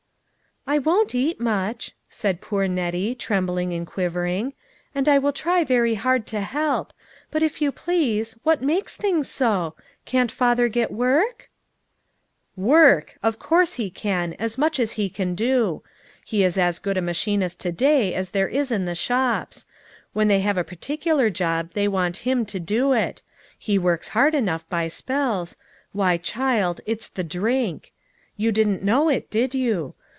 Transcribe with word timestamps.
"I 0.67 0.77
won't 0.77 1.15
eat 1.15 1.39
much," 1.39 1.93
said 2.07 2.39
poor 2.39 2.67
Nettie, 2.67 3.15
trem 3.15 3.47
bling 3.47 3.73
and 3.73 3.85
quivering," 3.85 4.53
and 4.95 5.09
I 5.09 5.17
will 5.17 5.33
try 5.33 5.63
very 5.63 5.95
hard 5.95 6.27
to 6.27 6.41
help; 6.41 6.93
but 7.31 7.41
if 7.41 7.63
you 7.63 7.71
please, 7.71 8.37
what 8.43 8.61
makes 8.61 8.95
things 8.95 9.27
so? 9.27 9.75
Can't 10.05 10.31
father 10.31 10.67
get 10.69 10.91
work?"" 10.91 11.49
Work! 12.55 13.17
of 13.23 13.39
course 13.39 13.73
he 13.73 13.89
can; 13.89 14.35
as 14.37 14.59
much 14.59 14.79
as 14.79 14.93
he 14.93 15.09
can 15.09 15.33
do. 15.33 15.81
He 16.23 16.43
is 16.43 16.59
as 16.59 16.77
good 16.77 16.95
a 16.95 17.01
machinist 17.01 17.59
to 17.61 17.71
day 17.71 18.13
as 18.13 18.29
there 18.29 18.47
is 18.47 18.71
in 18.71 18.85
the 18.85 18.95
shops; 18.95 19.65
when 20.13 20.27
they 20.27 20.41
have 20.41 20.59
a 20.59 20.63
particular 20.63 21.31
job 21.31 21.71
they 21.73 21.87
want 21.87 22.17
him 22.17 22.45
to 22.45 22.59
do 22.59 22.93
it. 22.93 23.23
He 23.57 23.79
works 23.79 24.09
hard 24.09 24.35
enough 24.35 24.69
by 24.69 24.89
spells; 24.89 25.57
why, 25.91 26.17
child, 26.17 26.81
it's 26.85 27.09
the 27.09 27.23
drink. 27.23 27.93
You 28.37 28.51
didn't 28.51 28.83
know 28.83 29.09
it, 29.09 29.31
did 29.31 29.55
you 29.55 29.95